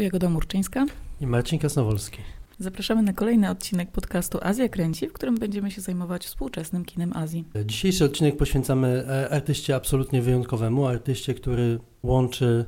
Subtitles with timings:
[0.00, 0.86] Cześć, tu Jagoda Murczyńska
[1.20, 2.18] i Marcin Kasnowolski.
[2.58, 7.44] Zapraszamy na kolejny odcinek podcastu Azja Kręci, w którym będziemy się zajmować współczesnym kinem Azji.
[7.64, 12.64] Dzisiejszy odcinek poświęcamy e, artyście absolutnie wyjątkowemu, artyście, który łączy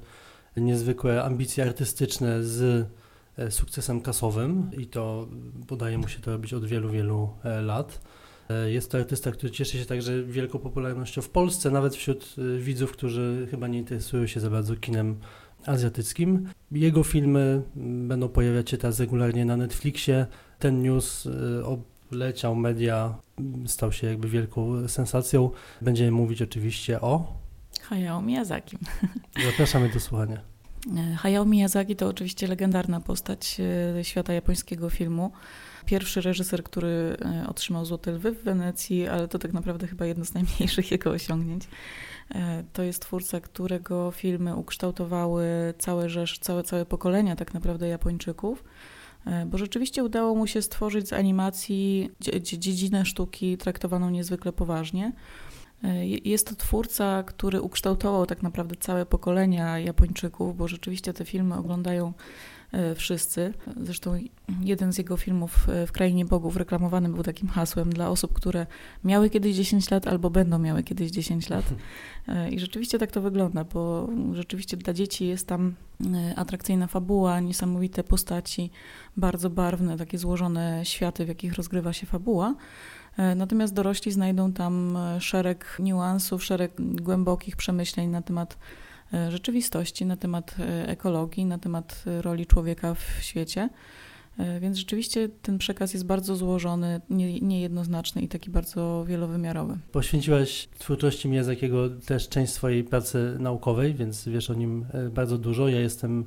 [0.57, 2.87] niezwykłe ambicje artystyczne z
[3.39, 5.29] e, sukcesem kasowym i to
[5.71, 8.01] udaje mu się to robić od wielu, wielu e, lat.
[8.67, 13.49] Jest to artysta, który cieszy się także wielką popularnością w Polsce, nawet wśród widzów, którzy
[13.51, 15.17] chyba nie interesują się za bardzo kinem
[15.67, 16.49] azjatyckim.
[16.73, 20.27] Jego filmy będą pojawiać się teraz regularnie na Netflixie.
[20.59, 23.15] Ten news y, obleciał media,
[23.67, 25.51] stał się jakby wielką sensacją.
[25.83, 27.43] Będziemy mówić oczywiście o
[27.83, 28.79] Hayao Miyazaki.
[29.51, 30.41] Zapraszamy do słuchania.
[30.97, 33.61] E, Hayao Miyazaki to oczywiście legendarna postać
[33.99, 35.33] e, świata japońskiego filmu.
[35.87, 40.25] Pierwszy reżyser, który e, otrzymał Złote Lwy w Wenecji, ale to tak naprawdę chyba jedno
[40.25, 41.65] z najmniejszych jego osiągnięć.
[42.73, 45.45] To jest twórca, którego filmy ukształtowały
[45.79, 48.65] całe rzesz, całe, całe pokolenia tak naprawdę Japończyków,
[49.47, 52.11] bo rzeczywiście udało mu się stworzyć z animacji
[52.43, 55.13] dziedzinę sztuki traktowaną niezwykle poważnie.
[56.25, 62.09] Jest to twórca, który ukształtował tak naprawdę całe pokolenia Japończyków, bo rzeczywiście te filmy oglądają
[62.09, 62.13] e,
[62.97, 63.55] wszyscy.
[63.77, 64.19] Zresztą
[64.61, 68.67] jeden z jego filmów e, w Krainie Bogów reklamowany był takim hasłem dla osób, które
[69.05, 71.65] miały kiedyś 10 lat albo będą miały kiedyś 10 lat.
[72.29, 75.75] E, I rzeczywiście tak to wygląda, bo rzeczywiście dla dzieci jest tam
[76.37, 78.71] atrakcyjna fabuła, niesamowite postaci,
[79.17, 82.55] bardzo barwne, takie złożone światy, w jakich rozgrywa się fabuła.
[83.17, 88.57] E, natomiast dorośli znajdą tam e, szereg niuansów, szereg głębokich przemyśleń na temat e,
[89.29, 90.55] rzeczywistości, na temat
[90.87, 93.69] ekologii, na temat roli człowieka w świecie.
[94.61, 99.79] Więc rzeczywiście ten przekaz jest bardzo złożony, nie, niejednoznaczny i taki bardzo wielowymiarowy.
[99.93, 105.69] Poświęciłaś twórczości Miyazakiego też część swojej pracy naukowej, więc wiesz o nim bardzo dużo.
[105.69, 106.25] Ja jestem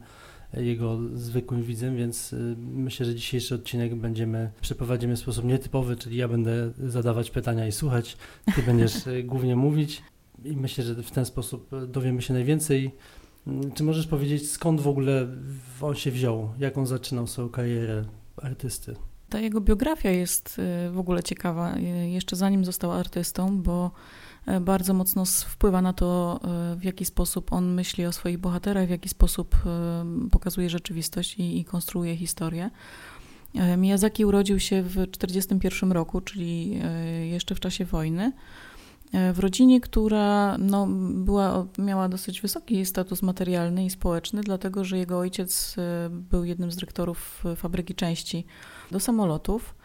[0.53, 6.27] jego zwykłym widzem, więc myślę, że dzisiejszy odcinek będziemy przeprowadzimy w sposób nietypowy, czyli ja
[6.27, 8.17] będę zadawać pytania i słuchać,
[8.55, 8.93] ty będziesz
[9.23, 10.03] głównie mówić
[10.43, 12.91] i myślę, że w ten sposób dowiemy się najwięcej.
[13.47, 15.27] Mm, czy możesz powiedzieć, skąd w ogóle
[15.81, 18.05] on się wziął, jak on zaczynał swoją karierę
[18.37, 18.95] artysty?
[19.29, 23.91] Ta jego biografia jest y, w ogóle ciekawa, jeszcze zanim został artystą, bo
[24.45, 28.87] E, bardzo mocno wpływa na to, e, w jaki sposób on myśli o swoich bohaterach,
[28.87, 32.69] w jaki sposób e, pokazuje rzeczywistość i, i konstruuje historię.
[33.77, 36.81] Miyazaki urodził się w 1941 roku, czyli
[37.29, 38.31] jeszcze w czasie wojny,
[39.33, 45.19] w rodzinie, która no, była, miała dosyć wysoki status materialny i społeczny, dlatego że jego
[45.19, 45.75] ojciec
[46.09, 48.45] był jednym z dyrektorów fabryki części
[48.91, 49.75] do samolotów.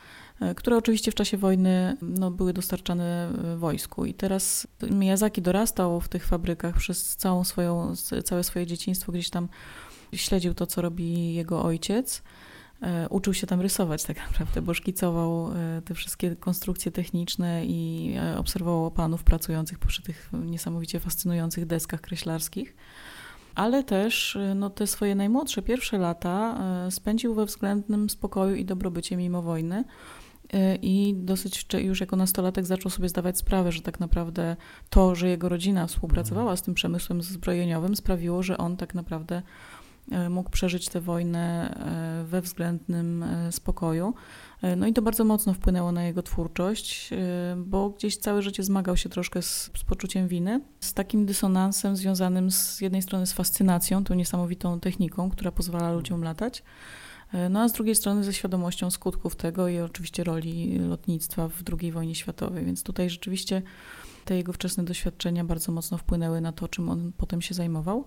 [0.41, 4.05] E, które oczywiście w czasie wojny no, były dostarczane e, wojsku.
[4.05, 9.49] I teraz Miyazaki dorastał w tych fabrykach przez całą swoją, całe swoje dzieciństwo, gdzieś tam
[10.13, 12.23] śledził to, co robi jego ojciec.
[12.83, 15.51] E, uczył się tam rysować tak naprawdę, bo szkicował
[15.85, 22.77] te wszystkie konstrukcje techniczne i obserwował panów pracujących przy tych niesamowicie fascynujących deskach kreślarskich.
[23.55, 26.59] Ale też no, te swoje najmłodsze, pierwsze lata
[26.91, 29.85] spędził we względnym spokoju i dobrobycie mimo wojny.
[30.83, 34.57] I dosyć już jako nastolatek zaczął sobie zdawać sprawę, że tak naprawdę
[34.91, 39.43] to, że jego rodzina współpracowała z tym przemysłem zbrojeniowym, sprawiło, że on tak naprawdę
[40.31, 41.75] mógł przeżyć tę wojnę
[42.23, 44.15] y, we względnym spokoju.
[44.77, 47.11] No i to bardzo mocno wpłynęło na jego twórczość,
[47.57, 52.51] bo gdzieś całe życie zmagał się troszkę z, z poczuciem winy, z takim dysonansem związanym
[52.51, 56.63] z jednej strony z fascynacją, tą niesamowitą techniką, która pozwala ludziom latać,
[57.33, 61.63] E, no a z drugiej strony ze świadomością skutków tego i oczywiście roli lotnictwa w
[61.81, 63.63] II wojnie światowej, więc tutaj rzeczywiście
[64.25, 68.05] te jego wczesne doświadczenia bardzo mocno wpłynęły na to, czym on potem się zajmował.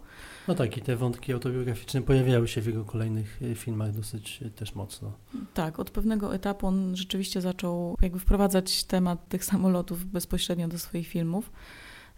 [0.47, 4.49] No tak, i te wątki autobiograficzne pojawiały się w jego kolejnych e, filmach dosyć e,
[4.49, 5.11] też mocno.
[5.53, 11.07] Tak, od pewnego etapu on rzeczywiście zaczął jakby wprowadzać temat tych samolotów bezpośrednio do swoich
[11.07, 11.51] filmów.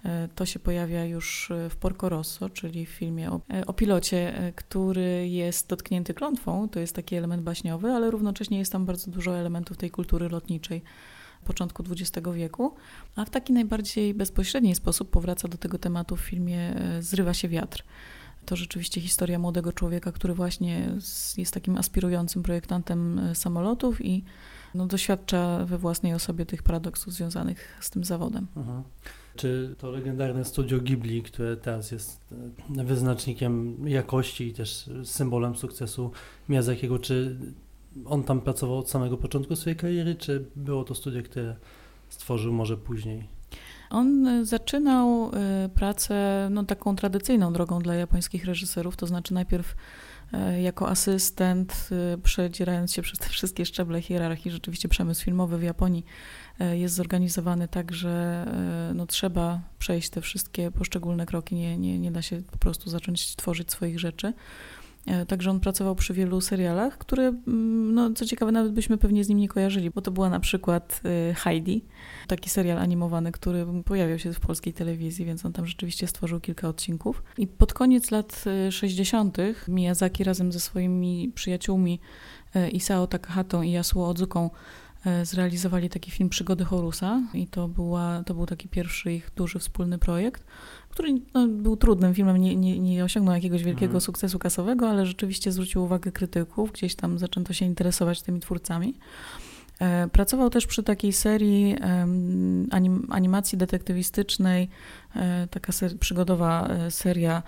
[0.06, 3.74] E, to się pojawia już e, w Porco Rosso, czyli w filmie o, e, o,
[3.74, 6.70] pilocie, który jest dotknięty klątwą.
[6.70, 10.82] To jest taki element baśniowy, ale równocześnie jest tam bardzo dużo elementów tej kultury lotniczej
[11.46, 12.76] początku XX wieku,
[13.16, 17.84] a w taki najbardziej bezpośredni sposób powraca do tego tematu w filmie Zrywa się wiatr.
[18.46, 20.92] To rzeczywiście historia młodego człowieka, który właśnie
[21.38, 24.24] jest takim aspirującym projektantem samolotów i
[24.76, 28.48] no, doświadcza we własnej osobie tych paradoksów związanych z tym zawodem.
[28.56, 28.84] Mhm.
[29.36, 32.22] Czy to legendarne studio Ghibli, które teraz jest
[32.78, 36.12] e, wyznacznikiem jakości i też symbolem sukcesu
[36.50, 37.38] Miyazakiego, czy
[38.06, 41.56] on tam pracował od samego początku swojej kariery, czy było to studio, które
[42.10, 43.28] stworzył może później?
[43.90, 45.32] On zaczynał
[45.76, 49.76] pracę no, taką tradycyjną drogą dla japońskich reżyserów, to znaczy najpierw
[50.62, 51.90] jako asystent,
[52.24, 56.06] przedzierając się przez te wszystkie szczeble hierarchii, rzeczywiście przemysł filmowy w Japonii
[56.74, 58.46] jest zorganizowany tak, że
[58.96, 63.36] no, trzeba przejść te wszystkie poszczególne kroki, nie, nie, nie da się po prostu zacząć
[63.36, 64.34] tworzyć swoich rzeczy.
[65.08, 69.24] E, także on pracował przy wielu serialach, które, mm, no, co ciekawe, nawet byśmy pewnie
[69.24, 71.86] z nim nie kojarzyli, bo to była na przykład e, Heidi,
[72.28, 76.68] taki serial animowany, który pojawiał się w polskiej telewizji, więc on tam rzeczywiście stworzył kilka
[76.68, 77.24] odcinków.
[77.38, 79.40] I pod koniec lat 60.
[79.40, 82.00] E, Miyazaki razem ze swoimi przyjaciółmi
[82.72, 84.50] Isao Takahatą i Yasuo Odzuką
[85.24, 89.98] zrealizowali taki film Przygody Horusa i to, była, to był taki pierwszy ich duży wspólny
[89.98, 90.44] projekt
[90.96, 94.02] który no, był trudnym filmem, nie, nie, nie osiągnął jakiegoś wielkiego mhm.
[94.02, 98.94] sukcesu kasowego, ale rzeczywiście zwrócił uwagę krytyków, gdzieś tam zaczęto się interesować tymi twórcami.
[99.80, 101.76] E, pracował też przy takiej serii
[102.72, 104.70] anim, animacji detektywistycznej,
[105.16, 107.44] e, taka ser, przygodowa e, seria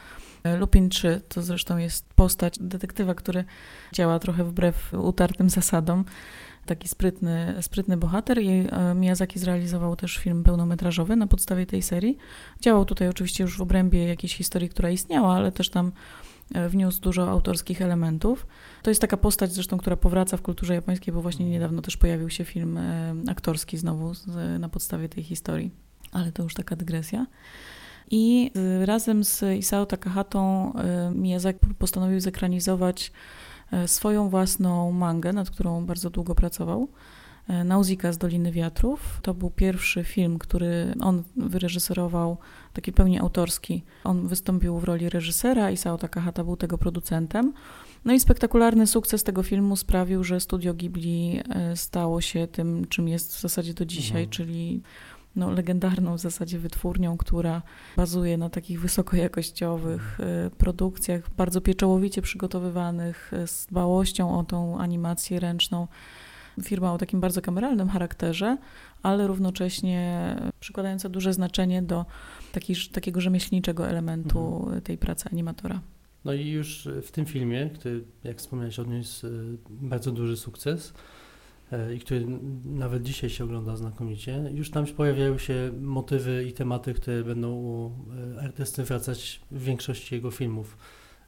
[0.60, 3.44] Lupin 3, to zresztą jest postać detektywa, który
[3.94, 6.06] działa trochę wbrew utartym zasadom
[6.68, 12.18] taki sprytny, sprytny bohater i e, Miyazaki zrealizował też film pełnometrażowy na podstawie tej serii.
[12.62, 15.92] Działał tutaj oczywiście już w obrębie jakiejś historii, która istniała, ale też tam
[16.54, 18.48] e, wniósł dużo autorskich elementów.
[18.84, 22.30] To jest taka postać zresztą, która powraca w kulturze japońskiej, bo właśnie niedawno też pojawił
[22.30, 24.12] się film e, aktorski znowu
[24.60, 25.72] na podstawie tej historii.
[26.12, 27.26] Ale to już taka dygresja.
[28.12, 28.52] I
[28.86, 30.74] razem z Isao Takahatą
[31.16, 33.12] Miyazaki postanowił zekranizować
[33.86, 36.88] swoją własną mangę, nad którą bardzo długo pracował.
[37.48, 39.20] E, Nauzika z Doliny Wiatrów.
[39.22, 42.38] To był pierwszy film, który on wyreżyserował,
[42.74, 43.84] taki pełni autorski.
[44.04, 47.54] On wystąpił w roli reżysera i Sao Takahata był tego producentem.
[48.06, 53.08] No i spektakularny sukces tego filmu sprawił, że studio Ghibli e, stało się tym, czym
[53.08, 54.30] jest w zasadzie do dzisiaj, mhm.
[54.30, 54.82] czyli
[55.38, 57.62] no, legendarną w zasadzie wytwórnią, która
[57.98, 65.40] bazuje na takich wysokojakościowych y, produkcjach, bardzo pieczołowicie przygotowywanych, y, z dbałością o tą animację
[65.40, 65.88] ręczną.
[66.64, 68.58] Firma o takim bardzo kameralnym charakterze,
[69.04, 72.06] ale równocześnie przykładająca duże znaczenie do
[72.52, 74.82] taki, takiego rzemieślniczego elementu mhm.
[74.82, 75.82] tej pracy animatora.
[76.26, 81.27] No i już w tym filmie, który, jak wspomniałeś, odniósł y, bardzo duży sukces, E,
[81.96, 82.26] i który
[82.66, 87.92] nawet dzisiaj się ogląda znakomicie, już tam pojawiają się motywy i tematy, które będą u
[88.38, 90.78] e, artysty wracać w większości jego filmów.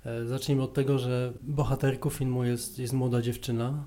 [0.06, 3.84] E, zacznijmy od tego, że bohaterką filmu jest, jest młoda dziewczyna,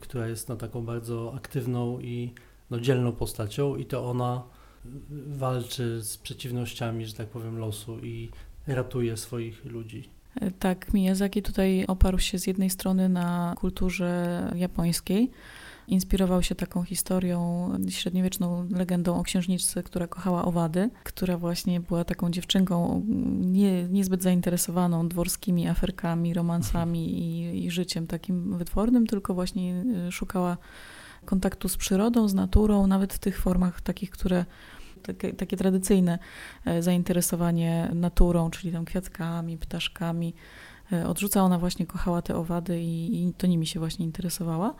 [0.00, 2.32] która jest no, taką bardzo aktywną i
[2.70, 4.42] no, dzielną postacią i to ona
[5.26, 8.30] walczy z przeciwnościami, że tak powiem, losu i
[8.66, 10.08] ratuje swoich ludzi.
[10.58, 15.30] Tak, Miyazaki tutaj oparł się z jednej strony na kulturze japońskiej,
[15.88, 22.30] Inspirował się taką historią, średniowieczną legendą o księżniczce, która kochała owady, która właśnie była taką
[22.30, 23.02] dziewczynką
[23.40, 30.56] nie, niezbyt zainteresowaną dworskimi aferkami, romansami i, i życiem takim wytwornym, tylko właśnie y, szukała
[31.24, 34.44] kontaktu z przyrodą, z naturą, nawet w tych formach takich, które
[35.02, 36.18] takie, takie, tradycyjne
[36.64, 40.34] e, zainteresowanie naturą, czyli tam kwiatkami, ptaszkami.
[40.92, 44.74] E, odrzuca ona właśnie, kochała te owady i, i to nimi się właśnie interesowała.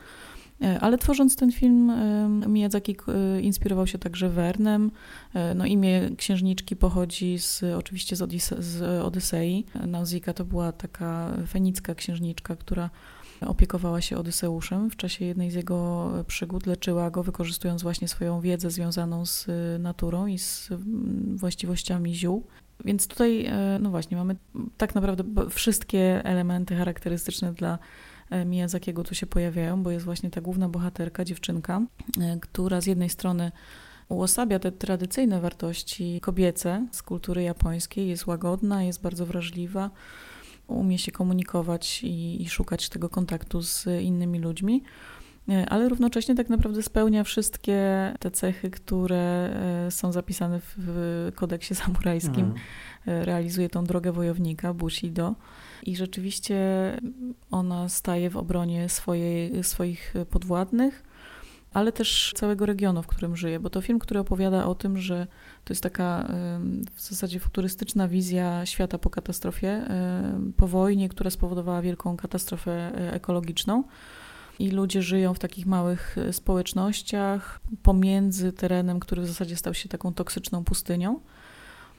[0.62, 4.90] E, ale tworząc ten film, e, Miyazaki e, inspirował się także Wernem.
[5.54, 9.64] No, imię księżniczki pochodzi z, oczywiście z, Odise z Odysei.
[9.86, 12.90] Nauzika to była taka fenicka księżniczka, która
[13.40, 18.70] opiekowała się Odyseuszem w czasie jednej z jego przygód, leczyła go, wykorzystując właśnie swoją wiedzę
[18.70, 19.46] związaną z
[19.78, 20.70] naturą i z
[21.34, 22.46] właściwościami ziół.
[22.84, 24.36] Więc tutaj, no właśnie, mamy
[24.76, 27.78] tak naprawdę wszystkie elementy charakterystyczne dla
[28.46, 31.82] Miyazakiego tu się pojawiają, bo jest właśnie ta główna bohaterka, dziewczynka,
[32.20, 33.52] e, która z jednej strony
[34.08, 39.90] uosabia te tradycyjne wartości kobiece z kultury japońskiej, jest łagodna, jest bardzo wrażliwa,
[40.66, 44.82] umie się komunikować i, i szukać tego kontaktu z innymi ludźmi
[45.48, 49.56] e, ale równocześnie tak naprawdę spełnia wszystkie te cechy, które
[49.90, 52.44] są zapisane w kodeksie samurajskim.
[52.44, 52.54] Mhm.
[53.06, 55.34] Realizuje tą drogę wojownika, Bushido.
[55.84, 56.56] I rzeczywiście
[57.50, 61.02] ona staje w obronie swojej, swoich podwładnych,
[61.72, 65.26] ale też całego regionu, w którym żyje, bo to film, który opowiada o tym, że
[65.64, 66.28] to jest taka
[66.94, 69.86] w zasadzie futurystyczna wizja świata po katastrofie,
[70.56, 73.84] po wojnie, która spowodowała wielką katastrofę e, ekologiczną.
[74.58, 79.88] I ludzie żyją w takich małych e, społecznościach pomiędzy terenem, który w zasadzie stał się
[79.88, 81.20] taką toksyczną pustynią.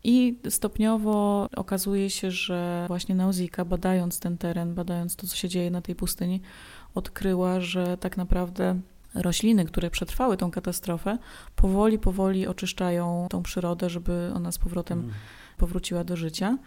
[0.08, 5.72] I stopniowo okazuje się, że właśnie Nauzika, badając ten teren, badając to, co się dzieje
[5.72, 6.42] na tej pustyni,
[6.96, 8.80] odkryła, że tak naprawdę
[9.16, 11.18] rośliny, które przetrwały tą katastrofę,
[11.56, 15.12] powoli, powoli oczyszczają tą przyrodę, żeby ona z powrotem mm.
[15.58, 16.58] powróciła do życia.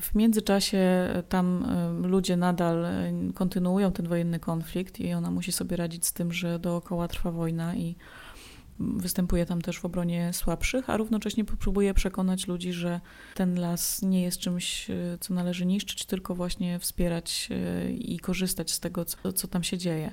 [0.00, 1.66] W międzyczasie tam
[2.02, 2.86] ludzie nadal
[3.34, 7.76] kontynuują ten wojenny konflikt i ona musi sobie radzić z tym, że dookoła trwa wojna
[7.76, 7.96] i
[8.80, 13.00] występuje tam też w obronie słabszych, a równocześnie próbuje przekonać ludzi, że
[13.34, 18.72] ten las nie jest czymś, e, co należy niszczyć, tylko właśnie wspierać e, i korzystać
[18.72, 20.12] z tego, co, co tam się dzieje.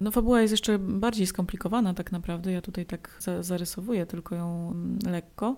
[0.00, 4.98] No fabuła jest jeszcze bardziej skomplikowana tak naprawdę, ja tutaj tak zarysowuję tylko ją mm,
[5.06, 5.56] lekko,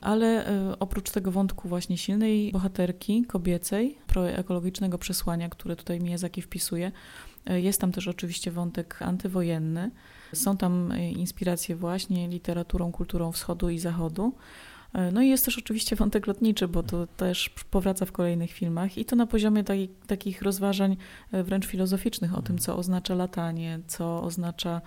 [0.00, 6.92] ale e, oprócz tego wątku właśnie silnej bohaterki kobiecej, proekologicznego przesłania, które tutaj Miyazaki wpisuje,
[7.46, 9.90] jest tam też oczywiście wątek antywojenny,
[10.32, 14.34] są tam e, inspiracje właśnie literaturą, kulturą wschodu i zachodu.
[14.92, 18.98] E, no i jest też oczywiście wątek lotniczy, bo to też powraca w kolejnych filmach
[18.98, 20.96] i to na poziomie taki, takich rozważań
[21.32, 24.80] e, wręcz filozoficznych o tym, co oznacza latanie, co oznacza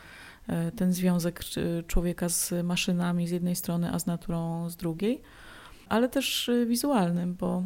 [0.75, 1.43] ten związek
[1.87, 5.21] człowieka z maszynami z jednej strony, a z naturą z drugiej,
[5.89, 7.63] ale też wizualnym, bo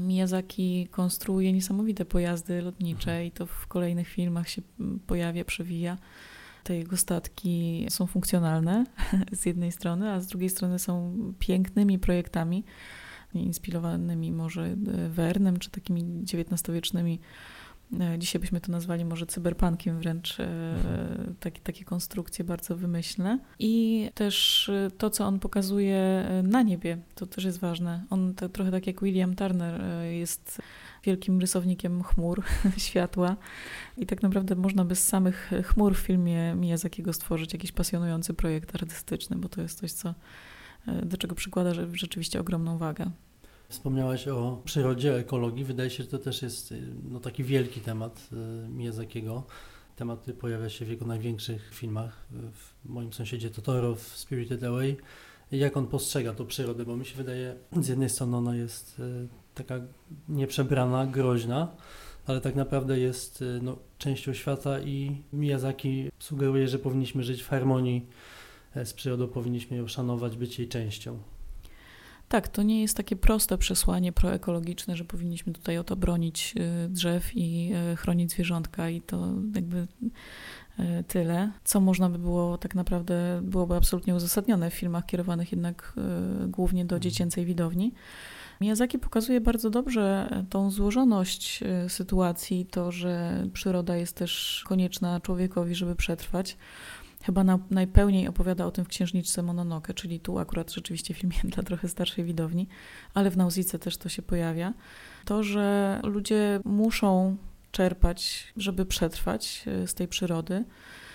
[0.00, 4.62] Miyazaki konstruuje niesamowite pojazdy lotnicze i to w kolejnych filmach się
[5.06, 5.98] pojawia, przewija.
[6.64, 8.84] Te jego statki są funkcjonalne
[9.40, 12.64] z jednej strony, a z drugiej strony są pięknymi projektami,
[13.34, 14.76] inspirowanymi może
[15.08, 17.59] Wernem, czy takimi XIX-wiecznymi e,
[18.18, 21.34] Dzisiaj byśmy to nazwali może cyberpunkiem wręcz, e, mhm.
[21.40, 23.38] takie, takie konstrukcje bardzo wymyślne.
[23.58, 28.04] I też e, to, co on pokazuje na niebie, to też jest ważne.
[28.10, 30.62] On to, trochę tak jak William Turner jest
[31.04, 32.42] wielkim rysownikiem chmur,
[32.76, 33.36] światła.
[33.96, 38.74] I tak naprawdę można by z samych chmur w filmie Miyazakiego stworzyć jakiś pasjonujący projekt
[38.74, 40.14] artystyczny, bo to jest coś, co,
[40.86, 43.10] e, do czego przykłada rzeczywiście ogromną wagę.
[43.70, 45.64] Wspomniałaś o przyrodzie, ekologii.
[45.64, 46.74] Wydaje się, że to też jest
[47.10, 49.42] no, taki wielki temat e, Miyazakiego.
[49.96, 52.26] Temat pojawia się w jego największych filmach.
[52.30, 54.96] W moim sąsiedzie Totoro, w Spirited Away.
[55.52, 59.02] Jak on postrzega tą przyrodę, bo mi się wydaje, z jednej strony ona jest
[59.54, 59.80] taka
[60.28, 61.68] nieprzebrana, groźna,
[62.26, 67.48] ale tak naprawdę jest y, no, częścią świata i Miyazaki sugeruje, że powinniśmy żyć w
[67.48, 68.06] harmonii
[68.74, 71.18] e, z przyrodą, powinniśmy ją szanować, być jej częścią.
[72.30, 76.88] Tak, to nie jest takie proste przesłanie proekologiczne, że powinniśmy tutaj o to bronić y,
[76.88, 79.86] drzew i y, chronić zwierzątka i to jakby
[81.08, 85.92] tyle, co można by było tak naprawdę, byłoby absolutnie uzasadnione w filmach kierowanych jednak
[86.48, 87.02] głównie do mhm.
[87.02, 87.92] dziecięcej widowni.
[88.60, 95.96] Miyazaki pokazuje bardzo dobrze tą złożoność sytuacji, to, że przyroda jest też konieczna człowiekowi, żeby
[95.96, 96.56] przetrwać.
[97.22, 101.62] Chyba na, najpełniej opowiada o tym w Księżniczce Mononoke, czyli tu akurat rzeczywiście film dla
[101.62, 102.68] trochę starszej widowni,
[103.14, 104.74] ale w Nauzice też to się pojawia.
[105.24, 107.36] To, że ludzie muszą
[107.70, 110.64] czerpać, żeby przetrwać e, z tej przyrody,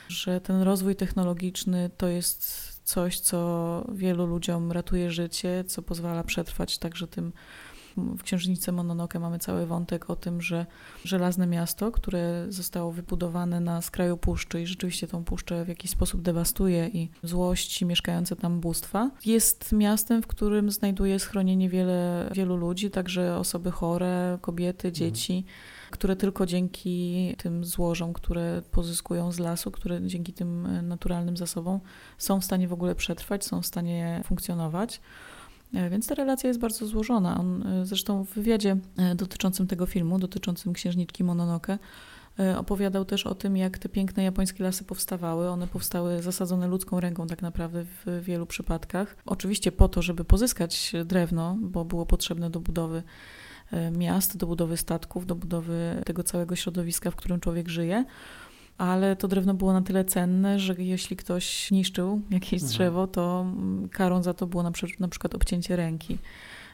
[0.08, 6.78] że ten rozwój technologiczny to jest coś, co wielu ludziom ratuje życie, co pozwala przetrwać
[6.78, 7.34] także tym.
[7.98, 10.66] W Księżnicy Mononoke mamy cały wątek o tym, że
[11.04, 16.22] żelazne miasto, które zostało wybudowane na skraju puszczy i rzeczywiście tą puszczę w jakiś sposób
[16.22, 22.92] dewastuje i złości mieszkające tam bóstwa, jest miastem, w którym znajduje schronienie wiele, wielu ludzi,
[22.92, 24.94] także osoby chore, kobiety, mhm.
[24.94, 25.34] dzieci.
[25.34, 31.80] Mhm które tylko dzięki tym złożom, które pozyskują z lasu, które dzięki tym naturalnym zasobom
[32.18, 35.02] są w stanie w ogóle przetrwać, są w stanie funkcjonować.
[35.76, 37.40] E, więc ta relacja jest bardzo złożona.
[37.40, 38.78] On e, zresztą w wywiadzie
[39.16, 41.80] dotyczącym tego filmu, dotyczącym księżniczki Mononoke,
[42.58, 45.50] opowiadał też o tym, jak te piękne japońskie lasy powstawały.
[45.50, 49.16] One powstały zasadzone ludzką ręką tak naprawdę w wielu przypadkach.
[49.26, 53.04] Oczywiście po to, żeby pozyskać drewno, bo było potrzebne do budowy
[53.72, 58.06] E, miast, do budowy statków, do budowy tego całego środowiska, w którym człowiek żyje.
[58.78, 62.72] Ale to drewno było na tyle cenne, że jeśli ktoś niszczył jakieś mhm.
[62.72, 66.18] drzewo, to mm, karą za to było na, na przykład obcięcie ręki.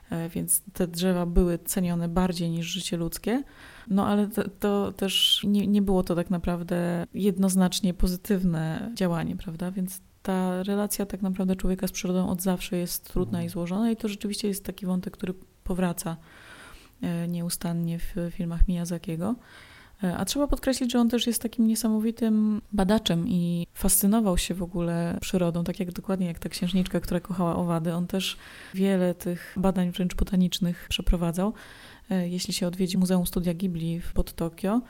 [0.10, 3.44] E, więc te drzewa były cenione bardziej niż życie ludzkie.
[3.88, 9.72] No ale to, to też nie, nie było to tak naprawdę jednoznacznie pozytywne działanie, prawda?
[9.72, 13.50] Więc ta relacja tak naprawdę człowieka z przyrodą od zawsze jest trudna i mhm.
[13.50, 16.18] złożona i to rzeczywiście jest taki wątek, który powraca
[17.02, 19.36] E, nieustannie w filmach Miyazakiego.
[20.04, 24.64] E, a trzeba podkreślić, że on też jest takim niesamowitym badaczem i fascynował się w
[24.64, 27.94] ogóle przyrodą, tak jak dokładnie jak ta księżniczka, która kochała owady.
[27.94, 28.38] On też
[28.74, 31.54] wiele tych badań wręcz botanicznych przeprowadzał.
[32.10, 34.82] E, jeśli się odwiedzi Muzeum Studia Ghibli pod Tokio,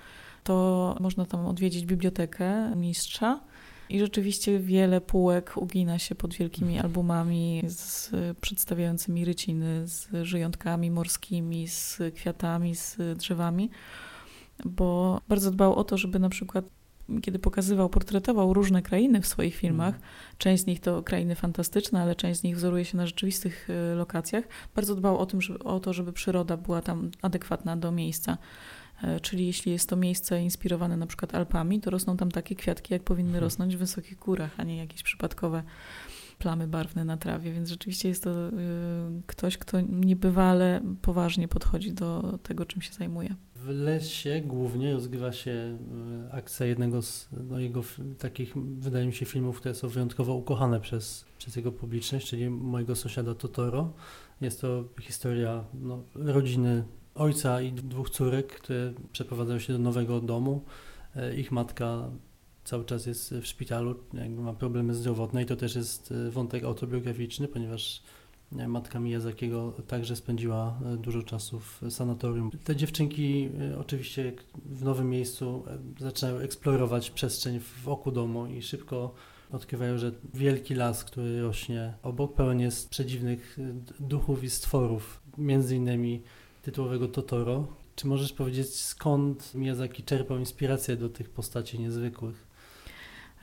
[0.44, 3.40] to można tam odwiedzić bibliotekę mistrza
[3.90, 11.68] i rzeczywiście wiele półek ugina się pod wielkimi albumami z, przedstawiającymi ryciny, z żyjątkami morskimi,
[11.68, 13.70] z kwiatami, z drzewami,
[14.66, 16.66] bo bardzo dbał o to, żeby na przykład
[17.22, 20.08] kiedy pokazywał, portretował różne krainy w swoich filmach, mm.
[20.38, 23.96] część z nich to krainy fantastyczne, ale część z nich wzoruje się na rzeczywistych y,
[23.96, 24.44] lokacjach,
[24.76, 28.38] bardzo dbał o, tym, żeby, o to, żeby przyroda była tam adekwatna do miejsca.
[29.04, 32.94] E, czyli jeśli jest to miejsce inspirowane na przykład Alpami, to rosną tam takie kwiatki,
[32.94, 33.44] jak powinny hmm.
[33.44, 35.64] rosnąć w wysokich górach, a nie jakieś przypadkowe
[36.42, 38.52] plamy barwne na trawie, więc rzeczywiście jest to y,
[39.28, 43.36] ktoś, kto niebywale poważnie podchodzi do tego, czym się zajmuje.
[43.56, 47.84] W lesie głównie rozgrywa się y, akcja jednego z no, jego
[48.18, 52.96] takich, wydaje mi się, filmów, które są wyjątkowo ukochane przez, przez jego publiczność, czyli mojego
[52.96, 53.94] sąsiada Totoro.
[54.42, 56.84] Jest to historia no, rodziny
[57.16, 60.64] ojca i dwóch córek, które przeprowadzają się do nowego domu.
[61.16, 62.10] E, ich matka
[62.64, 66.64] cały czas jest w szpitalu, jakby ma problemy zdrowotne i to też jest e, wątek
[66.64, 68.04] autobiograficzny, ponieważ
[68.58, 72.52] e, matka Miyazakiego także spędziła dużo czasu w sanatorium.
[72.64, 73.50] Te dziewczynki
[73.80, 74.34] oczywiście
[74.66, 75.64] w nowym miejscu
[76.00, 79.14] zaczynają eksplorować przestrzeń wokół domu i szybko
[79.52, 83.58] odkrywają, że wielki las, który rośnie obok, pełen jest przedziwnych
[84.00, 86.22] duchów i stworów, między innymi
[86.62, 87.68] tytułowego Totoro.
[87.96, 92.51] Czy możesz powiedzieć, skąd Miyazaki czerpał inspirację do tych postaci niezwykłych?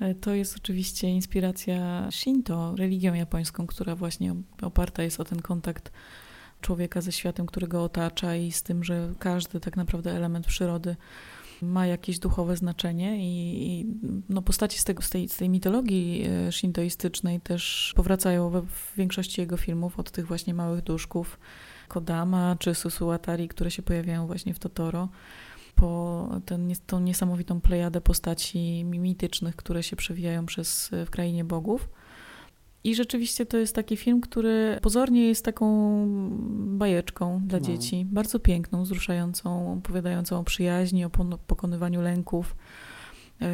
[0.00, 5.92] E, to jest oczywiście inspiracja Shinto, religią japońską, która właśnie oparta jest o ten kontakt
[6.60, 10.96] człowieka ze światem, który go otacza i z tym, że każdy tak naprawdę element przyrody
[11.62, 13.86] ma jakieś duchowe znaczenie i, i
[14.28, 18.92] no postaci z, tego, z, tej, z tej mitologii e, shintoistycznej też powracają we, w
[18.96, 21.38] większości jego filmów, od tych właśnie małych duszków,
[21.88, 25.08] Kodama czy Susuatari, które się pojawiają właśnie w Totoro,
[25.80, 31.88] po ten, tą niesamowitą plejadę postaci mitycznych, które się przewijają przez, w krainie bogów.
[32.84, 36.04] I rzeczywiście to jest taki film, który pozornie jest taką
[36.78, 37.64] bajeczką dla no.
[37.64, 41.10] dzieci, bardzo piękną, wzruszającą, opowiadającą o przyjaźni, o
[41.46, 42.97] pokonywaniu lęków, E,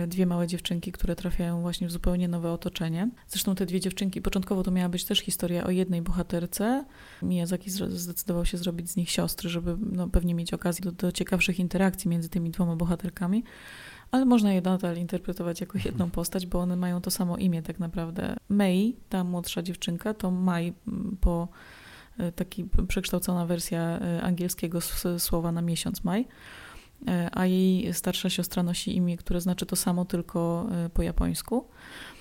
[0.07, 3.11] dwie małe dziewczynki, które trafiają właśnie w zupełnie nowe otoczenie.
[3.29, 6.85] Zresztą te dwie dziewczynki, początkowo to miała być też historia o jednej bohaterce.
[7.23, 11.59] Miyazaki zdecydował się zrobić z nich siostry, żeby no, pewnie mieć okazję do, do ciekawszych
[11.59, 13.44] interakcji między tymi dwoma bohaterkami
[14.14, 17.79] ale można je nadal interpretować jako jedną postać, bo one mają to samo imię tak
[17.79, 18.37] naprawdę.
[18.49, 20.73] Mei, ta młodsza dziewczynka, to Mai
[21.20, 21.49] po
[22.18, 24.81] e, taki przekształcona wersja e, angielskiego
[25.18, 26.29] słowa na miesiąc maj.
[27.08, 31.64] E, a jej starsza siostra nosi imię, które znaczy to samo, tylko e, po japońsku.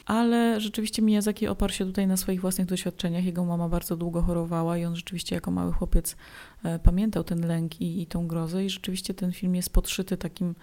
[0.05, 3.25] Ale rzeczywiście Miyazaki oparł się tutaj na swoich własnych doświadczeniach.
[3.25, 6.15] Jego mama bardzo długo chorowała i on rzeczywiście jako mały chłopiec
[6.63, 10.55] e, pamiętał ten lęk i, i tą grozę i rzeczywiście ten film jest podszyty takim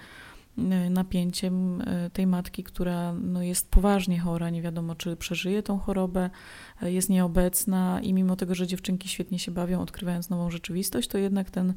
[0.91, 1.83] napięciem
[2.13, 6.31] tej matki, która no, jest poważnie chora, nie wiadomo czy przeżyje tą chorobę,
[6.83, 11.51] jest nieobecna i mimo tego, że dziewczynki świetnie się bawią, odkrywając nową rzeczywistość, to jednak
[11.51, 11.75] ten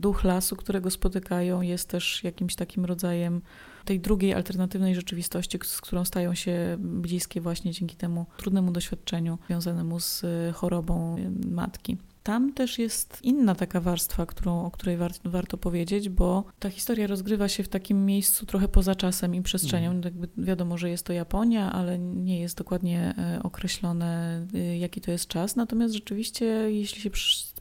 [0.00, 3.42] duch lasu, którego spotykają, jest też jakimś takim rodzajem
[3.84, 10.00] tej drugiej alternatywnej rzeczywistości, z którą stają się bliskie właśnie dzięki temu trudnemu doświadczeniu związanemu
[10.00, 11.96] z e, chorobą e, matki.
[12.22, 17.06] Tam też jest inna taka warstwa, którą, o której war, warto powiedzieć, bo ta historia
[17.06, 19.90] rozgrywa się w takim miejscu trochę poza czasem i przestrzenią.
[19.90, 20.02] Mm.
[20.04, 24.40] Jakby wiadomo, że jest to Japonia, ale nie jest dokładnie e, określone,
[24.78, 25.56] jaki to jest czas.
[25.56, 27.10] Natomiast rzeczywiście, jeśli się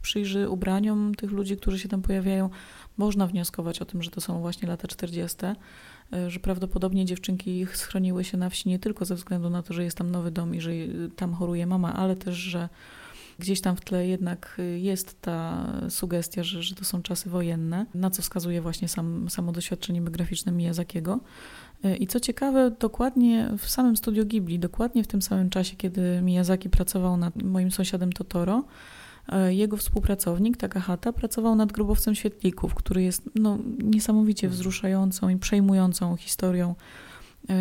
[0.01, 2.49] przyjrzy ubraniom tych ludzi, którzy się tam pojawiają,
[2.97, 5.37] można wnioskować o tym, że to są właśnie lata 40.,
[6.13, 9.83] e, że prawdopodobnie dziewczynki schroniły się na wsi nie tylko ze względu na to, że
[9.83, 10.71] jest tam nowy dom i że
[11.15, 12.69] tam choruje mama, ale też, że
[13.39, 18.09] gdzieś tam w tle jednak jest ta sugestia, że, że to są czasy wojenne, na
[18.09, 21.19] co wskazuje właśnie sam, samo doświadczenie biograficzne Miyazakiego.
[21.83, 26.21] E, I co ciekawe, dokładnie w samym studio Ghibli, dokładnie w tym samym czasie, kiedy
[26.21, 28.63] Miyazaki pracował nad moim sąsiadem Totoro,
[29.31, 34.57] E, jego współpracownik, Takahata, pracował nad grobowcem świetlików, który jest no, niesamowicie mhm.
[34.57, 36.75] wzruszającą i przejmującą historią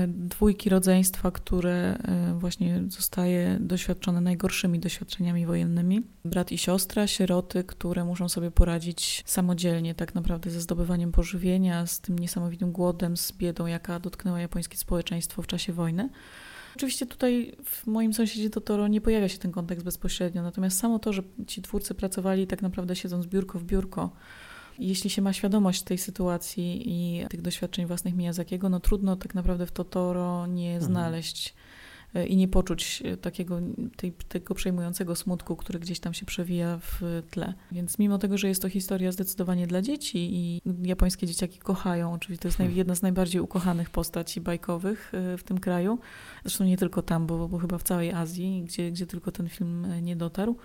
[0.08, 6.02] dwójki rodzeństwa, które e, właśnie zostaje doświadczone najgorszymi doświadczeniami wojennymi.
[6.24, 12.00] Brat i siostra, sieroty, które muszą sobie poradzić samodzielnie tak naprawdę ze zdobywaniem pożywienia, z
[12.00, 16.08] tym niesamowitym głodem, z biedą, jaka dotknęła japońskie społeczeństwo w czasie wojny.
[16.76, 21.12] Oczywiście tutaj w moim sąsiedzie Totoro nie pojawia się ten kontekst bezpośrednio, natomiast samo to,
[21.12, 24.10] że ci twórcy pracowali tak naprawdę siedząc biurko w biurko,
[24.78, 29.66] jeśli się ma świadomość tej sytuacji i tych doświadczeń własnych Miyazakiego, no trudno tak naprawdę
[29.66, 30.92] w Totoro nie mhm.
[30.92, 31.54] znaleźć
[32.14, 33.60] E, i nie poczuć e, takiego
[33.96, 37.54] tej, tego przejmującego smutku, który gdzieś tam się przewija w tle.
[37.72, 42.42] Więc mimo tego, że jest to historia zdecydowanie dla dzieci i japońskie dzieciaki kochają, oczywiście
[42.42, 42.76] to jest hmm.
[42.76, 45.98] jedna z najbardziej ukochanych postaci bajkowych e, w tym kraju,
[46.44, 49.86] zresztą nie tylko tam, bo, bo chyba w całej Azji, gdzie, gdzie tylko ten film
[50.02, 50.56] nie dotarł.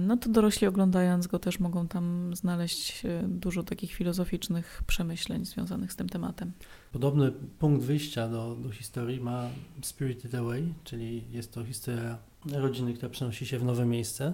[0.00, 5.92] No to dorośli oglądając go też mogą tam znaleźć e, dużo takich filozoficznych przemyśleń związanych
[5.92, 6.52] z tym tematem.
[6.92, 9.48] Podobny punkt wyjścia do, do historii ma
[9.82, 12.18] Spirited Away, czyli jest to historia
[12.52, 14.32] rodziny, która przenosi się w nowe miejsce.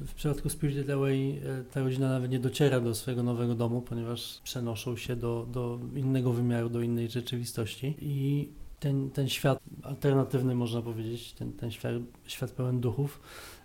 [0.00, 4.40] W przypadku Spirited Away e, ta rodzina nawet nie dociera do swojego nowego domu, ponieważ
[4.44, 7.94] przenoszą się do, do innego wymiaru, do innej rzeczywistości.
[8.00, 8.48] I
[8.80, 11.94] ten, ten świat alternatywny, można powiedzieć, ten, ten świat,
[12.26, 13.20] świat pełen duchów,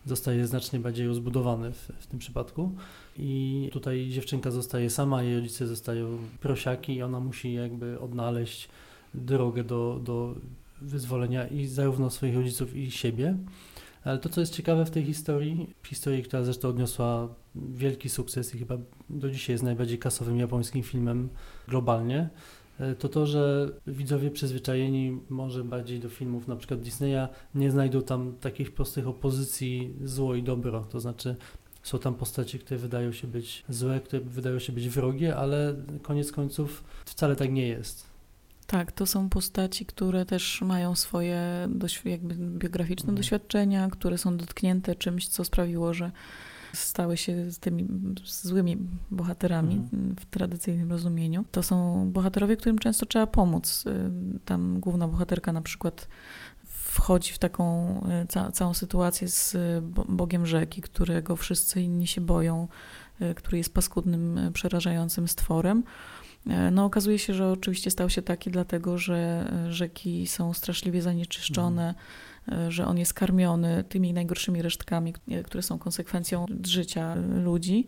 [0.08, 2.72] zostaje znacznie bardziej rozbudowany w, w tym przypadku.
[3.18, 8.70] I tutaj dziewczynka zostaje sama, jej rodzice zostają prosiaki i ona musi jakby odnaleźć
[9.14, 10.36] drogę do, do
[10.82, 13.38] wyzwolenia i zarówno swoich rodziców i siebie.
[14.04, 18.60] Ale to, co jest ciekawe w tej historii, historii, która zresztą odniosła wielki sukces i
[18.60, 18.78] chyba
[19.10, 21.30] do dzisiaj jest najbardziej kasowym japońskim filmem
[21.68, 22.30] globalnie,
[23.00, 28.36] to to, że widzowie przyzwyczajeni może bardziej do filmów na przykład Disneya nie znajdą tam
[28.42, 31.36] takich prostych opozycji zło i dobro, to znaczy
[31.84, 36.32] są tam postacie, które wydają się być złe, które wydają się być wrogie, ale koniec
[36.32, 38.18] końców wcale tak nie jest.
[38.68, 41.70] Tak, to są postaci, które też mają swoje
[42.06, 43.18] jakby biograficzne mhm.
[43.18, 46.12] doświadczenia, które są dotknięte czymś, co sprawiło, że
[46.78, 47.88] stały się z tymi
[48.26, 48.78] złymi
[49.12, 50.16] bohaterami mhm.
[50.20, 51.46] w tradycyjnym rozumieniu.
[51.52, 53.84] To są bohaterowie, którym często trzeba pomóc.
[53.88, 56.08] Y, tam główna bohaterka na przykład
[56.64, 59.58] wchodzi w taką y, ca całą sytuację z
[60.10, 62.68] Bogiem rzeki, którego wszyscy inni się boją,
[63.22, 65.84] y, który jest paskudnym, przerażającym stworem.
[66.72, 72.06] No okazuje się, że oczywiście stał się taki dlatego, że rzeki są straszliwie zanieczyszczone, mhm.
[72.70, 75.14] Że on jest karmiony tymi najgorszymi resztkami,
[75.46, 77.88] które są konsekwencją życia ludzi.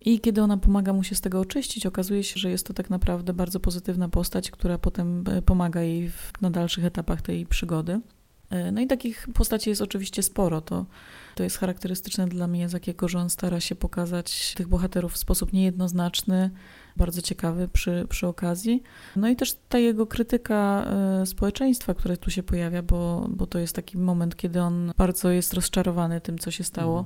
[0.00, 2.90] I kiedy ona pomaga mu się z tego oczyścić, okazuje się, że jest to tak
[2.90, 8.00] naprawdę bardzo pozytywna postać, która potem pomaga jej w, na dalszych etapach tej przygody.
[8.72, 10.60] No i takich postaci jest oczywiście sporo.
[10.60, 10.86] To,
[11.34, 15.16] to jest charakterystyczne dla mnie, z jakiego że on stara się pokazać tych bohaterów w
[15.16, 16.50] sposób niejednoznaczny,
[16.96, 18.82] bardzo ciekawy przy, przy okazji.
[19.16, 20.84] No i też ta jego krytyka
[21.22, 25.30] e, społeczeństwa, które tu się pojawia, bo, bo to jest taki moment, kiedy on bardzo
[25.30, 27.04] jest rozczarowany tym, co się stało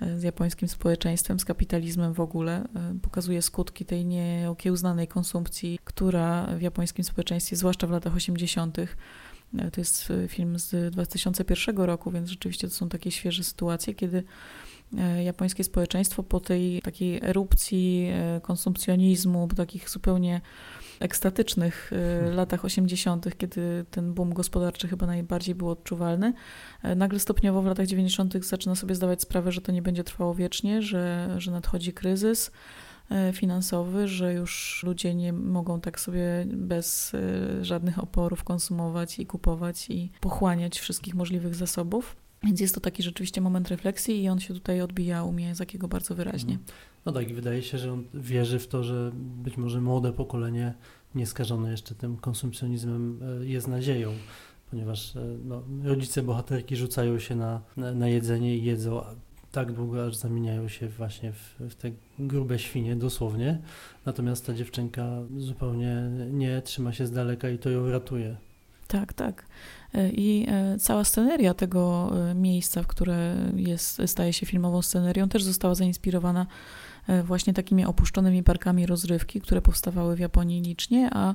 [0.00, 0.20] mm.
[0.20, 2.64] z japońskim społeczeństwem, z kapitalizmem w ogóle.
[2.74, 8.78] E, pokazuje skutki tej nieokiełznanej konsumpcji, która w japońskim społeczeństwie, zwłaszcza w latach 80.,
[9.72, 14.24] to jest film z 2001 roku, więc rzeczywiście to są takie świeże sytuacje, kiedy
[14.96, 20.40] E, japońskie społeczeństwo po tej takiej erupcji e, konsumpcjonizmu, po takich zupełnie
[21.00, 22.34] ekstatycznych e, hmm.
[22.34, 26.32] latach 80., kiedy ten boom gospodarczy chyba najbardziej był odczuwalny,
[26.96, 28.44] nagle stopniowo w latach 90.
[28.44, 32.50] zaczyna sobie zdawać sprawę, że to nie będzie trwało wiecznie, że, że nadchodzi kryzys
[33.32, 37.12] finansowy, że już ludzie nie mogą tak sobie bez
[37.62, 42.16] żadnych oporów konsumować i kupować i pochłaniać wszystkich możliwych zasobów.
[42.42, 46.14] Więc jest to taki rzeczywiście moment refleksji i on się tutaj odbija u jakiego bardzo
[46.14, 46.54] wyraźnie.
[46.54, 46.72] Mhm.
[47.06, 50.74] No tak, i wydaje się, że on wierzy w to, że być może młode pokolenie
[51.14, 54.12] nieskażone jeszcze tym konsumpcjonizmem e, jest nadzieją,
[54.70, 59.00] ponieważ e, no, rodzice bohaterki rzucają się na, na, na jedzenie i jedzą
[59.52, 63.58] tak długo, aż zamieniają się właśnie w, w, te grube świnie, dosłownie.
[64.06, 65.06] Natomiast ta dziewczynka
[65.36, 65.96] zupełnie
[66.30, 68.36] nie trzyma się z daleka i to ją ratuje.
[68.88, 69.46] Tak, tak.
[69.94, 75.28] E, I e, cała sceneria tego e, miejsca, w które jest, staje się filmową scenerią,
[75.28, 76.46] też została zainspirowana
[77.24, 81.34] właśnie takimi opuszczonymi parkami rozrywki, które powstawały w Japonii licznie, a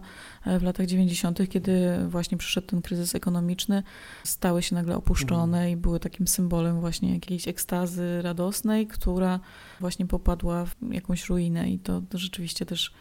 [0.59, 3.83] w latach 90., kiedy właśnie przyszedł ten kryzys ekonomiczny,
[4.23, 5.69] stały się nagle opuszczone mhm.
[5.69, 9.39] i były takim symbolem właśnie jakiejś ekstazy radosnej, która
[9.79, 12.93] właśnie popadła w jakąś ruinę i to, to rzeczywiście też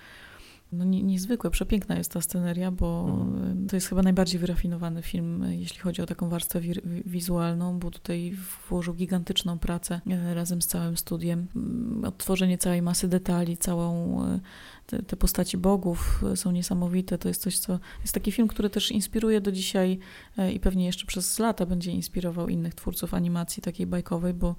[0.72, 3.66] no, nie, niezwykłe, przepiękna jest ta sceneria, bo mhm.
[3.66, 6.72] to jest chyba najbardziej wyrafinowany film, jeśli chodzi o taką warstwę wi
[7.06, 8.36] wizualną, bo tutaj
[8.68, 11.46] włożył gigantyczną pracę e, razem z całym studiem.
[11.56, 14.40] Mm, odtworzenie całej masy detali, całą e,
[14.86, 17.18] te, te, postaci bogów są niesamowite.
[17.18, 19.98] To jest coś, co jest taki film, który też inspiruje do dzisiaj
[20.38, 24.56] e, i pewnie jeszcze przez lata będzie inspirował innych twórców animacji takiej bajkowej, bo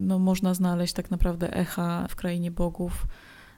[0.00, 3.06] no, można znaleźć tak naprawdę echa w krainie bogów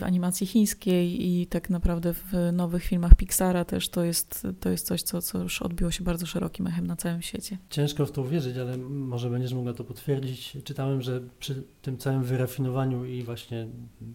[0.00, 5.02] animacji chińskiej i tak naprawdę w nowych filmach Pixara też to jest, to jest coś,
[5.02, 7.59] co, co już odbiło się bardzo szerokim echem na całym świecie.
[7.70, 10.56] Ciężko w to uwierzyć, ale może będziesz mogła to potwierdzić.
[10.64, 13.66] Czytałem, że przy tym całym wyrafinowaniu i właśnie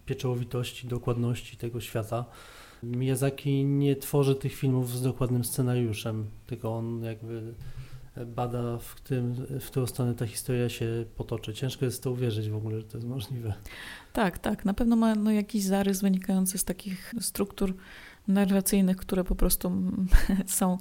[0.06, 2.26] pieczołowitości, dokładności tego świata,
[2.84, 7.54] Miyazaki nie tworzy tych filmów z dokładnym scenariuszem, tylko on jakby
[8.26, 11.54] bada, w, którym, w którą stronę ta historia się potoczy.
[11.54, 13.54] Ciężko jest to uwierzyć w ogóle, że to jest możliwe.
[14.14, 14.66] Tak, tak.
[14.66, 17.76] Na pewno ma no, jakiś zarys wynikający z takich struktur
[18.28, 19.72] narracyjnych, które po prostu
[20.48, 20.78] są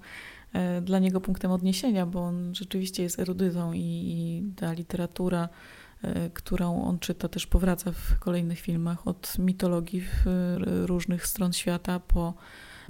[0.53, 5.49] e, dla niego punktem odniesienia, bo on rzeczywiście jest erudytą i, i ta literatura
[6.35, 10.05] którą on czyta, też powraca w kolejnych filmach, od mitologii
[10.87, 12.35] różnych stron świata po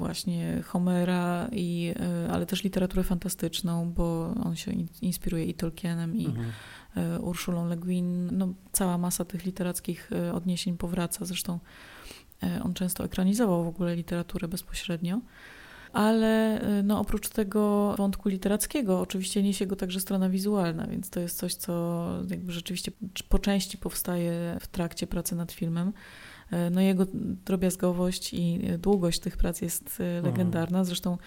[0.00, 1.94] właśnie Homera, i,
[2.30, 6.52] ale też literaturę fantastyczną, bo on się inspiruje i Tolkienem, i mhm.
[7.24, 8.38] Urszulą Le Guin.
[8.38, 11.24] No, cała masa tych literackich odniesień powraca.
[11.24, 11.58] Zresztą
[12.62, 15.20] on często ekranizował w ogóle literaturę bezpośrednio
[15.92, 21.38] ale no, oprócz tego wątku literackiego oczywiście niesie go także strona wizualna, więc to jest
[21.38, 22.92] coś, co jakby rzeczywiście
[23.28, 25.92] po części powstaje w trakcie pracy nad filmem.
[26.52, 27.06] Y, no jego
[27.44, 30.24] drobiazgowość i długość tych prac jest y, mhm.
[30.24, 31.18] legendarna, zresztą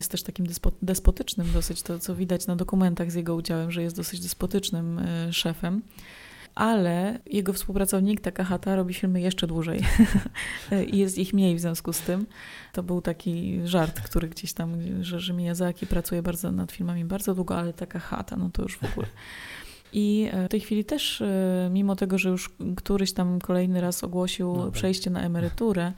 [0.00, 0.46] jest też takim
[0.82, 5.82] despotycznym dosyć, to co widać na dokumentach z jego udziałem, że jest dosyć despotycznym szefem
[6.54, 9.80] ale jego współpracownik Takahata robi filmy jeszcze dłużej
[10.92, 12.26] i jest ich mniej w związku z tym.
[12.72, 17.34] To był taki żart, który gdzieś tam, że, że Miyazaki pracuje bardzo nad filmami bardzo
[17.34, 19.06] długo, ale Takahata, no to już w ogóle.
[19.92, 24.04] I e, w tej chwili też, e, mimo tego, że już któryś tam kolejny raz
[24.04, 24.72] ogłosił no tak.
[24.72, 25.92] przejście na emeryturę,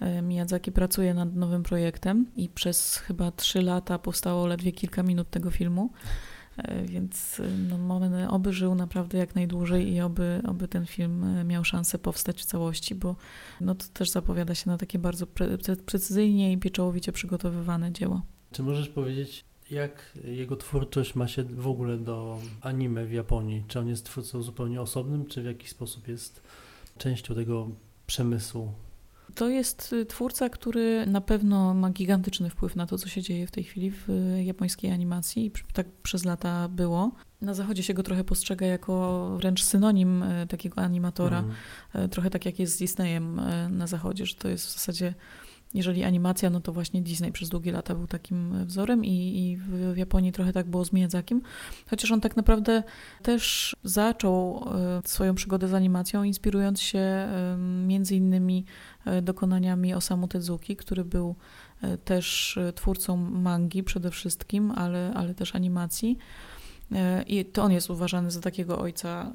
[0.00, 5.30] e, Miyazaki pracuje nad nowym projektem i przez chyba trzy lata powstało ledwie kilka minut
[5.30, 5.90] tego filmu.
[6.84, 11.98] Więc no, mamy, oby żył naprawdę jak najdłużej i oby, oby ten film miał szansę
[11.98, 13.16] powstać w całości, bo
[13.60, 18.22] no, to też zapowiada się na takie bardzo pre, precyzyjnie i pieczołowicie przygotowywane dzieło.
[18.52, 23.64] Czy możesz powiedzieć, jak jego twórczość ma się w ogóle do anime w Japonii?
[23.68, 26.42] Czy on jest twórcą zupełnie osobnym, czy w jakiś sposób jest
[26.98, 27.68] częścią tego
[28.06, 28.72] przemysłu
[29.34, 33.46] to jest y, twórca, który na pewno ma gigantyczny wpływ na to, co się dzieje
[33.46, 37.12] w tej chwili w y, japońskiej animacji i tak przez lata było.
[37.40, 42.10] Na zachodzie się go trochę postrzega jako wręcz synonim y, takiego animatora, mhm.
[42.10, 45.14] trochę tak jak jest z Disneyem na zachodzie, że to jest w zasadzie
[45.74, 49.96] jeżeli animacja, no to właśnie Disney przez długie lata był takim wzorem i, i w,
[49.96, 51.42] Japonii trochę tak było z Miyazakim.
[51.90, 52.82] Chociaż on tak naprawdę
[53.22, 54.64] też zaczął
[55.04, 57.28] swoją przygodę z animacją, inspirując się
[57.86, 58.64] między innymi
[59.08, 61.34] E, dokonaniami Osamu Tezuki, który był
[61.82, 66.18] e, też e, twórcą mangi przede wszystkim, ale, ale też animacji.
[67.26, 69.32] I to on jest uważany za takiego ojca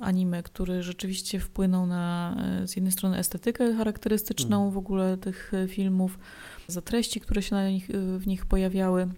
[0.00, 4.70] anime, który rzeczywiście wpłynął na z jednej strony estetykę charakterystyczną mhm.
[4.72, 6.18] w ogóle tych filmów,
[6.66, 9.08] za treści, które się na nich, w nich pojawiały.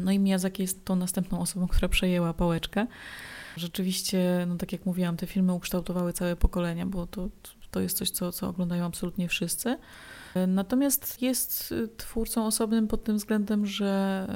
[0.00, 2.86] No i Miyazaki jest tą następną osobą, która przejęła pałeczkę.
[3.56, 7.28] Rzeczywiście, no tak jak mówiłam, te filmy ukształtowały całe pokolenia, bo to
[7.70, 9.78] to jest coś, co, co oglądają absolutnie wszyscy.
[10.48, 14.26] Natomiast jest twórcą osobnym pod tym względem, że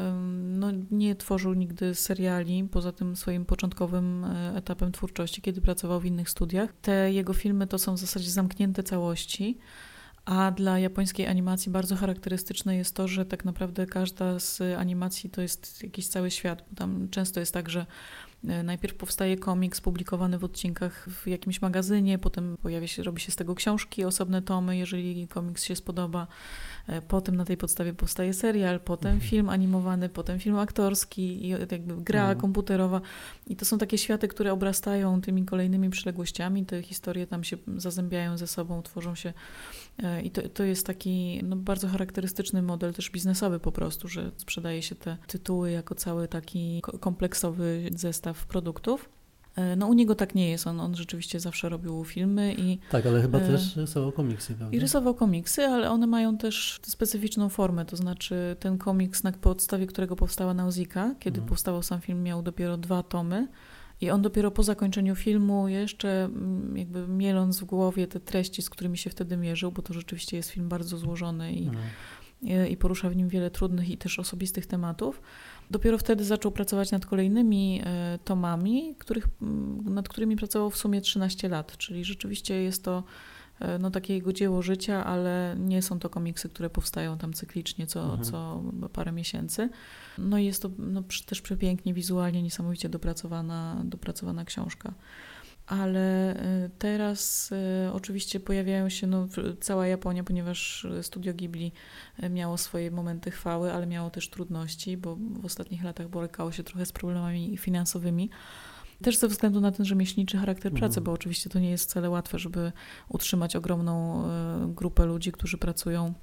[0.43, 6.05] no, nie tworzył nigdy seriali poza tym swoim początkowym e, etapem twórczości, kiedy pracował w
[6.05, 6.73] innych studiach.
[6.83, 9.59] Te jego filmy to są w zasadzie zamknięte całości.
[10.25, 15.43] A dla japońskiej animacji bardzo charakterystyczne jest to, że tak naprawdę każda z animacji to
[15.43, 16.65] jest jakiś cały świat.
[16.71, 17.87] Bo tam często jest tak, że
[18.43, 23.37] najpierw powstaje komiks publikowany w odcinkach w jakimś magazynie, potem pojawia się, robi się z
[23.37, 26.27] tego książki, osobne tomy, jeżeli komiks się spodoba.
[26.87, 29.31] E, potem na tej podstawie powstaje serial, potem mhm.
[29.31, 32.41] film animowany, potem film aktorski i jakby gra mhm.
[32.41, 33.01] komputerowa.
[33.47, 36.67] I to są takie światy, które obrastają tymi kolejnymi przyległościami.
[36.67, 39.33] Te historie tam się zazębiają ze sobą, tworzą się.
[40.03, 44.31] E, I to, to jest taki no, bardzo charakterystyczny model też biznesowy po prostu, że
[44.37, 49.09] sprzedaje się te tytuły jako cały taki kompleksowy zestaw produktów.
[49.57, 52.79] E, no u niego tak nie jest, on, on rzeczywiście zawsze robił filmy i...
[52.91, 54.77] Tak, ale chyba e, też rysował komiksy, prawda?
[54.77, 59.87] I rysował komiksy, ale one mają też specyficzną formę, to znaczy ten komiks, na podstawie
[59.87, 61.49] którego powstała Nausicaa, kiedy mhm.
[61.49, 63.49] powstawał sam film, miał dopiero dwa tomy
[64.01, 68.71] i on dopiero po zakończeniu filmu, jeszcze mm, jakby mieląc w głowie te treści, z
[68.71, 71.87] którymi się wtedy mierzył, bo to rzeczywiście jest film bardzo złożony i, mhm.
[72.43, 75.21] i, i porusza w nim wiele trudnych i też osobistych tematów,
[75.71, 79.29] Dopiero wtedy zaczął pracować nad kolejnymi e, tomami, których,
[79.85, 83.05] nad którymi pracował w sumie 13 lat, czyli rzeczywiście jest to
[83.81, 88.03] no, takie jego dzieło życia, ale nie są to komiksy, które powstają tam cyklicznie co,
[88.03, 88.25] mhm.
[88.25, 89.71] co parę miesięcy.
[90.19, 94.95] No i jest to no, też przepięknie, wizualnie, niesamowicie dopracowana, dopracowana książka
[95.69, 99.29] ale y, teraz y, oczywiście pojawiają się no,
[99.61, 101.73] cała Japonia, ponieważ studio Ghibli
[102.31, 106.87] miało swoje momenty chwały, ale miało też trudności, bo w ostatnich latach borykało się trochę
[106.87, 108.31] z problemami finansowymi.
[109.03, 111.05] Też ze względu na ten rzemieślniczy charakter pracy, mhm.
[111.05, 112.73] bo oczywiście to nie jest wcale łatwe, żeby
[113.09, 114.25] utrzymać ogromną
[114.69, 116.15] grupę ludzi, którzy pracują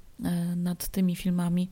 [0.56, 1.68] nad tymi filmami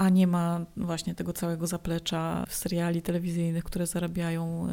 [0.00, 4.68] a nie ma właśnie tego całego zaplecza w seriali telewizyjnych, które zarabiają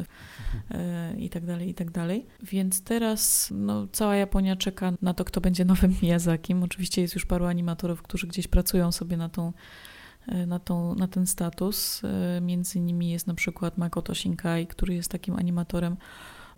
[0.70, 2.26] e, i tak dalej, i tak dalej.
[2.42, 6.62] Więc teraz no, cała Japonia czeka na to, kto będzie nowym Miyazakim.
[6.62, 9.52] Oczywiście jest już paru animatorów, którzy gdzieś pracują sobie na tą e,
[10.46, 12.02] na, tą, na ten status.
[12.04, 15.96] E, między innymi jest na przykład Makoto Shinkai, który jest takim animatorem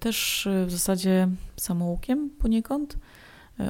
[0.00, 2.96] też w zasadzie samoukiem poniekąd.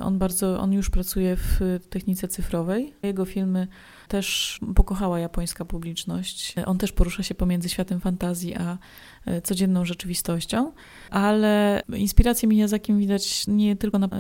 [0.01, 1.61] On bardzo, on już pracuje w
[1.91, 2.95] technice cyfrowej.
[3.03, 3.69] Jego filmy
[4.09, 6.55] też pokochała japońska publiczność.
[6.67, 8.79] On też porusza się pomiędzy światem fantazji a
[9.27, 10.73] e, codzienną rzeczywistością,
[11.11, 14.11] ale inspirację Miyazakim widać nie tylko na, e,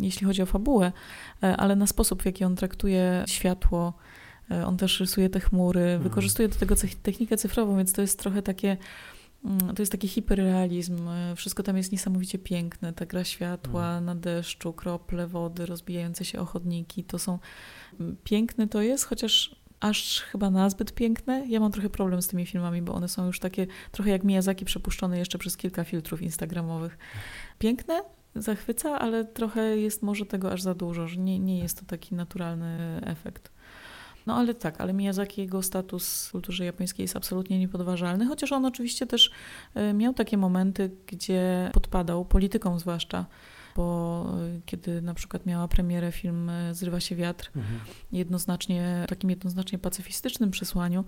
[0.00, 0.92] jeśli chodzi o fabułę,
[1.42, 3.92] e, ale na sposób, w jaki on traktuje światło.
[4.66, 6.02] On też rysuje te chmury, mhm.
[6.02, 8.76] wykorzystuje do tego technikę cyfrową, więc to jest trochę takie
[9.44, 11.08] mm, to jest taki hiperrealizm.
[11.36, 12.92] Wszystko tam jest niesamowicie piękne.
[12.92, 14.04] Ta gra światła mhm.
[14.04, 17.04] na deszczu, krople wody, rozbijające się o chodniki.
[17.04, 17.38] To są
[18.24, 21.46] piękne to jest, chociaż aż chyba nazbyt piękne.
[21.48, 24.64] Ja mam trochę problem z tymi filmami, bo one są już takie trochę jak Miyazaki
[24.64, 26.98] przepuszczone jeszcze przez kilka filtrów instagramowych.
[27.58, 28.02] Piękne,
[28.34, 32.14] zachwyca, ale trochę jest może tego aż za dużo, że nie, nie jest to taki
[32.14, 33.53] naturalny efekt.
[34.26, 38.64] No ale tak, ale Miyazaki, jego status w kulturze japońskiej jest absolutnie niepodważalny, chociaż on
[38.64, 39.30] oczywiście też
[39.74, 43.26] e, miał takie momenty, gdzie podpadał, polityką zwłaszcza,
[43.76, 47.80] bo e, kiedy na przykład miała premierę film e, Zrywa się wiatr, mhm.
[48.12, 51.04] jednoznacznie, takim jednoznacznie pacyfistycznym przesłaniu,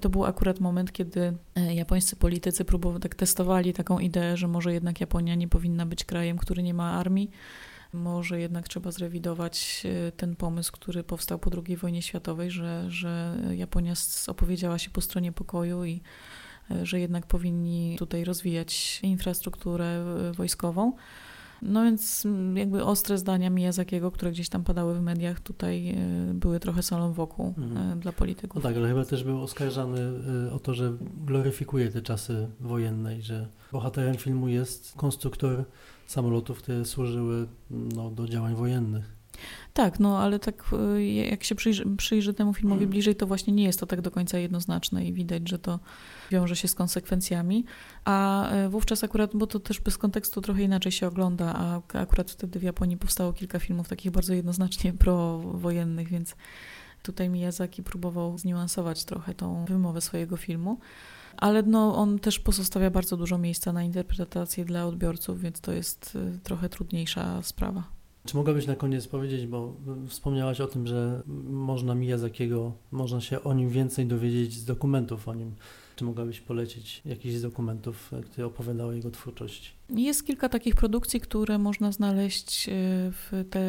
[0.00, 1.36] to był akurat moment, kiedy
[1.74, 6.38] japońscy politycy próbowali, tak testowali taką ideę, że może jednak Japonia nie powinna być krajem,
[6.38, 7.30] który nie ma armii,
[7.92, 13.94] może jednak trzeba zrewidować ten pomysł, który powstał po II wojnie światowej, że, że Japonia
[14.26, 16.00] opowiedziała się po stronie pokoju i
[16.82, 20.92] że jednak powinni tutaj rozwijać infrastrukturę wojskową.
[21.62, 25.94] No więc jakby ostre zdania Miyazakiego, które gdzieś tam padały w mediach, tutaj e,
[26.34, 27.92] były trochę solą wokół mhm.
[27.92, 28.54] E, dla polityków.
[28.54, 30.00] No tak, ale chyba też był oskarżany
[30.48, 30.92] e, o to, że
[31.26, 35.64] gloryfikuje te czasy wojenne i że bohaterem filmu jest konstruktor
[36.08, 39.18] samolotów, które służyły no, do działań wojennych.
[39.72, 40.64] Tak, no ale tak
[41.28, 42.90] jak się przyjrzy, przyjrzy temu filmowi mhm.
[42.90, 45.78] bliżej, to właśnie nie jest to tak do końca jednoznaczne i widać, że to
[46.30, 47.64] wiąże się z konsekwencjami,
[48.04, 52.30] a e, wówczas akurat, bo to też bez kontekstu trochę inaczej się ogląda, a akurat
[52.30, 56.36] wtedy w Japonii powstało kilka filmów takich bardzo jednoznacznie prowojennych, więc
[57.02, 60.78] tutaj Miyazaki próbował zniuansować trochę tą wymowę swojego filmu.
[61.38, 66.18] Ale no, on też pozostawia bardzo dużo miejsca na interpretację dla odbiorców, więc to jest
[66.36, 67.98] e, trochę trudniejsza sprawa.
[68.26, 69.74] Czy mogłabyś na koniec powiedzieć, bo
[70.08, 75.34] wspomniałaś o tym, że można Miyazakiego, można się o nim więcej dowiedzieć z dokumentów o
[75.34, 75.54] nim.
[75.96, 79.70] Czy mogłabyś polecić jakiś z dokumentów, które opowiadały o jego twórczości?
[79.90, 82.66] Jest kilka takich produkcji, które można znaleźć
[83.12, 83.60] w, te,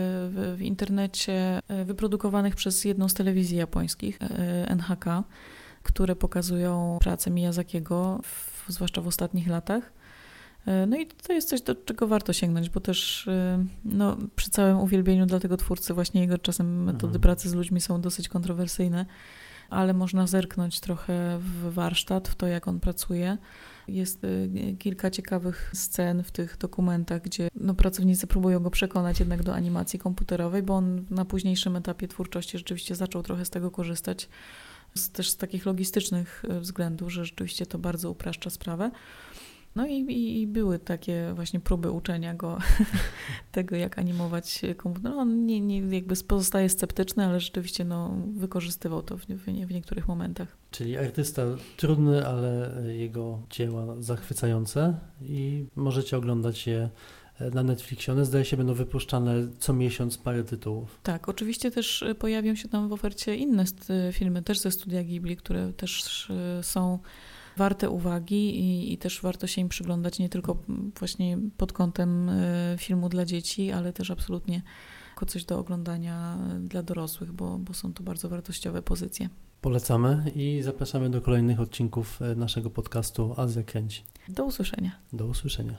[0.55, 4.19] w, internecie, wyprodukowanych przez jedną z telewizji japońskich,
[4.65, 5.05] NHK,
[5.83, 9.93] które pokazują pracę Miyazakiego, w, zwłaszcza w ostatnich latach.
[10.87, 13.29] No i to jest coś, do czego warto sięgnąć, bo też
[13.85, 17.21] no, przy całym uwielbieniu dla tego twórcy właśnie jego czasem metody mhm.
[17.21, 19.05] pracy z ludźmi są dosyć kontrowersyjne
[19.69, 23.37] ale można zerknąć trochę w warsztat, w to, jak on pracuje.
[23.87, 29.43] Jest y, kilka ciekawych scen w tych dokumentach, gdzie no, pracownicy próbują go przekonać jednak
[29.43, 34.29] do animacji komputerowej, bo on na późniejszym etapie twórczości rzeczywiście zaczął trochę z tego korzystać.
[34.95, 38.91] Z, też z takich logistycznych y, względów, że rzeczywiście to bardzo upraszcza sprawę.
[39.75, 42.57] No i, i, i, były takie właśnie próby uczenia go
[43.51, 45.11] tego, jak animować komputer.
[45.11, 49.71] No, on nie, nie, jakby pozostaje sceptyczny, ale rzeczywiście no, wykorzystywał to w, w, w
[49.71, 50.57] niektórych momentach.
[50.71, 51.41] Czyli artysta
[51.77, 56.89] trudny, ale jego dzieła zachwycające i możecie oglądać je
[57.53, 58.13] na Netflixie.
[58.13, 60.99] One zdaje się będą wypuszczane co miesiąc parę tytułów.
[61.03, 63.65] Tak, oczywiście też pojawią się tam w ofercie inne
[64.11, 66.27] filmy, też ze studia Ghibli, które też
[66.61, 66.99] są
[67.57, 70.57] warte uwagi i, i, też warto się im przyglądać nie tylko
[70.99, 72.31] właśnie pod kątem
[72.77, 74.61] filmu dla dzieci, ale też absolutnie
[75.09, 79.29] jako coś do oglądania dla dorosłych, bo, bo są to bardzo wartościowe pozycje.
[79.61, 84.03] Polecamy i zapraszamy do kolejnych odcinków naszego podcastu Azja Kręci.
[84.29, 84.91] Do usłyszenia.
[85.13, 85.77] Do usłyszenia.